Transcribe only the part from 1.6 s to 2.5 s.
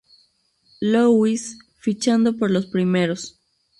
fichando por